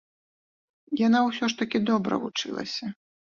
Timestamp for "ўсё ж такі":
1.27-1.83